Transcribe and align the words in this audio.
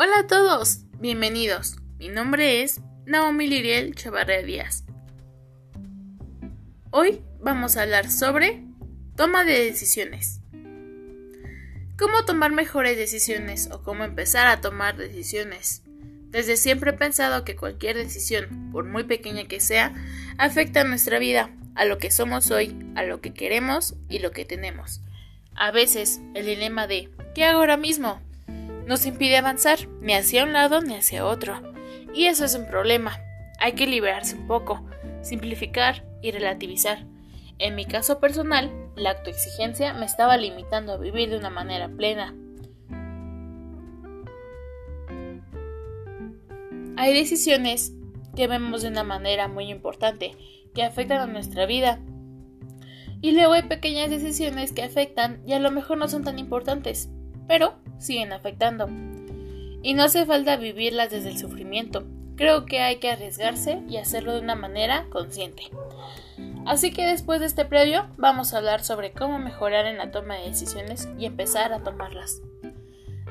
Hola 0.00 0.20
a 0.20 0.26
todos, 0.28 0.82
bienvenidos. 1.00 1.74
Mi 1.98 2.08
nombre 2.08 2.62
es 2.62 2.80
Naomi 3.04 3.48
Liriel 3.48 3.96
Chavarría 3.96 4.44
Díaz. 4.44 4.84
Hoy 6.92 7.20
vamos 7.40 7.76
a 7.76 7.82
hablar 7.82 8.08
sobre 8.08 8.62
toma 9.16 9.42
de 9.42 9.64
decisiones. 9.64 10.40
¿Cómo 11.98 12.24
tomar 12.24 12.52
mejores 12.52 12.96
decisiones 12.96 13.70
o 13.72 13.82
cómo 13.82 14.04
empezar 14.04 14.46
a 14.46 14.60
tomar 14.60 14.96
decisiones? 14.96 15.82
Desde 16.30 16.56
siempre 16.56 16.90
he 16.90 16.94
pensado 16.94 17.44
que 17.44 17.56
cualquier 17.56 17.96
decisión, 17.96 18.70
por 18.70 18.84
muy 18.84 19.02
pequeña 19.02 19.48
que 19.48 19.58
sea, 19.58 19.92
afecta 20.38 20.82
a 20.82 20.84
nuestra 20.84 21.18
vida, 21.18 21.50
a 21.74 21.84
lo 21.86 21.98
que 21.98 22.12
somos 22.12 22.52
hoy, 22.52 22.78
a 22.94 23.02
lo 23.02 23.20
que 23.20 23.34
queremos 23.34 23.96
y 24.08 24.20
lo 24.20 24.30
que 24.30 24.44
tenemos. 24.44 25.00
A 25.56 25.72
veces 25.72 26.20
el 26.34 26.46
dilema 26.46 26.86
de 26.86 27.10
¿qué 27.34 27.46
hago 27.46 27.58
ahora 27.58 27.76
mismo? 27.76 28.22
Nos 28.88 29.04
impide 29.04 29.36
avanzar 29.36 29.86
ni 30.00 30.14
hacia 30.14 30.44
un 30.44 30.54
lado 30.54 30.80
ni 30.80 30.94
hacia 30.94 31.26
otro. 31.26 31.60
Y 32.14 32.24
eso 32.24 32.46
es 32.46 32.54
un 32.54 32.66
problema. 32.66 33.20
Hay 33.60 33.72
que 33.72 33.86
liberarse 33.86 34.34
un 34.34 34.46
poco, 34.46 34.82
simplificar 35.20 36.06
y 36.22 36.30
relativizar. 36.30 37.04
En 37.58 37.74
mi 37.74 37.84
caso 37.84 38.18
personal, 38.18 38.72
la 38.96 39.10
autoexigencia 39.10 39.92
me 39.92 40.06
estaba 40.06 40.38
limitando 40.38 40.94
a 40.94 40.96
vivir 40.96 41.28
de 41.28 41.36
una 41.36 41.50
manera 41.50 41.90
plena. 41.90 42.34
Hay 46.96 47.12
decisiones 47.12 47.92
que 48.34 48.46
vemos 48.46 48.80
de 48.80 48.88
una 48.88 49.04
manera 49.04 49.48
muy 49.48 49.70
importante, 49.70 50.34
que 50.74 50.82
afectan 50.82 51.20
a 51.20 51.26
nuestra 51.26 51.66
vida. 51.66 52.00
Y 53.20 53.32
luego 53.32 53.52
hay 53.52 53.64
pequeñas 53.64 54.08
decisiones 54.08 54.72
que 54.72 54.82
afectan 54.82 55.42
y 55.46 55.52
a 55.52 55.58
lo 55.58 55.70
mejor 55.70 55.98
no 55.98 56.08
son 56.08 56.24
tan 56.24 56.38
importantes, 56.38 57.10
pero 57.48 57.74
siguen 57.98 58.32
afectando. 58.32 58.88
Y 59.82 59.94
no 59.94 60.04
hace 60.04 60.26
falta 60.26 60.56
vivirlas 60.56 61.10
desde 61.10 61.30
el 61.30 61.38
sufrimiento. 61.38 62.04
Creo 62.36 62.66
que 62.66 62.80
hay 62.80 62.96
que 62.96 63.10
arriesgarse 63.10 63.82
y 63.88 63.96
hacerlo 63.96 64.34
de 64.34 64.40
una 64.40 64.54
manera 64.54 65.06
consciente. 65.10 65.64
Así 66.66 66.92
que 66.92 67.06
después 67.06 67.40
de 67.40 67.46
este 67.46 67.64
previo 67.64 68.06
vamos 68.16 68.52
a 68.52 68.58
hablar 68.58 68.84
sobre 68.84 69.12
cómo 69.12 69.38
mejorar 69.38 69.86
en 69.86 69.96
la 69.96 70.12
toma 70.12 70.36
de 70.36 70.48
decisiones 70.48 71.08
y 71.18 71.24
empezar 71.24 71.72
a 71.72 71.82
tomarlas. 71.82 72.40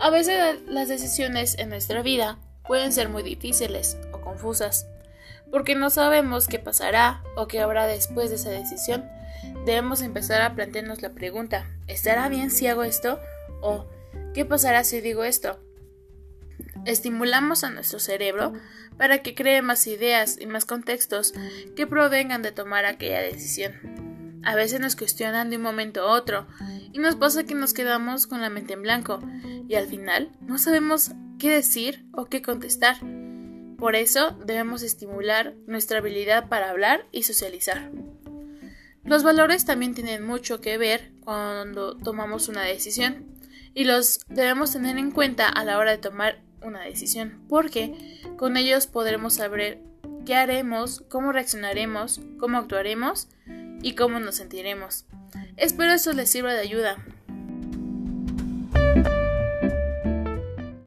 A 0.00 0.10
veces 0.10 0.60
las 0.68 0.88
decisiones 0.88 1.58
en 1.58 1.70
nuestra 1.70 2.02
vida 2.02 2.38
pueden 2.66 2.92
ser 2.92 3.08
muy 3.08 3.22
difíciles 3.22 3.96
o 4.12 4.20
confusas, 4.20 4.86
porque 5.50 5.74
no 5.74 5.90
sabemos 5.90 6.46
qué 6.46 6.58
pasará 6.58 7.22
o 7.36 7.46
qué 7.46 7.60
habrá 7.60 7.86
después 7.86 8.30
de 8.30 8.36
esa 8.36 8.50
decisión. 8.50 9.08
Debemos 9.64 10.02
empezar 10.02 10.42
a 10.42 10.54
plantearnos 10.54 11.02
la 11.02 11.10
pregunta, 11.10 11.66
¿estará 11.88 12.28
bien 12.28 12.50
si 12.50 12.66
hago 12.66 12.84
esto? 12.84 13.18
o 13.62 13.86
¿Qué 14.34 14.46
pasará 14.46 14.82
si 14.82 15.02
digo 15.02 15.24
esto? 15.24 15.58
Estimulamos 16.86 17.64
a 17.64 17.70
nuestro 17.70 17.98
cerebro 17.98 18.54
para 18.96 19.22
que 19.22 19.34
cree 19.34 19.60
más 19.60 19.86
ideas 19.86 20.38
y 20.40 20.46
más 20.46 20.64
contextos 20.64 21.34
que 21.76 21.86
provengan 21.86 22.40
de 22.40 22.50
tomar 22.50 22.86
aquella 22.86 23.20
decisión. 23.20 24.40
A 24.42 24.54
veces 24.54 24.80
nos 24.80 24.96
cuestionan 24.96 25.50
de 25.50 25.56
un 25.56 25.62
momento 25.62 26.00
a 26.00 26.12
otro 26.12 26.46
y 26.92 26.98
nos 26.98 27.14
pasa 27.16 27.44
que 27.44 27.54
nos 27.54 27.74
quedamos 27.74 28.26
con 28.26 28.40
la 28.40 28.48
mente 28.48 28.72
en 28.72 28.82
blanco 28.82 29.20
y 29.68 29.74
al 29.74 29.86
final 29.86 30.30
no 30.40 30.56
sabemos 30.56 31.12
qué 31.38 31.50
decir 31.50 32.06
o 32.12 32.24
qué 32.24 32.40
contestar. 32.40 32.96
Por 33.76 33.96
eso 33.96 34.30
debemos 34.46 34.82
estimular 34.82 35.54
nuestra 35.66 35.98
habilidad 35.98 36.48
para 36.48 36.70
hablar 36.70 37.06
y 37.12 37.24
socializar. 37.24 37.90
Los 39.04 39.24
valores 39.24 39.66
también 39.66 39.94
tienen 39.94 40.24
mucho 40.24 40.60
que 40.60 40.78
ver 40.78 41.12
cuando 41.20 41.96
tomamos 41.96 42.48
una 42.48 42.62
decisión 42.62 43.26
y 43.74 43.84
los 43.84 44.20
debemos 44.28 44.72
tener 44.72 44.98
en 44.98 45.10
cuenta 45.10 45.48
a 45.48 45.64
la 45.64 45.78
hora 45.78 45.92
de 45.92 45.98
tomar 45.98 46.40
una 46.62 46.82
decisión, 46.82 47.42
porque 47.48 48.20
con 48.36 48.56
ellos 48.56 48.86
podremos 48.86 49.34
saber 49.34 49.80
qué 50.24 50.34
haremos, 50.36 51.04
cómo 51.08 51.32
reaccionaremos, 51.32 52.20
cómo 52.38 52.58
actuaremos 52.58 53.28
y 53.82 53.94
cómo 53.94 54.20
nos 54.20 54.36
sentiremos. 54.36 55.06
Espero 55.56 55.92
esto 55.92 56.12
les 56.12 56.30
sirva 56.30 56.52
de 56.52 56.60
ayuda. 56.60 56.96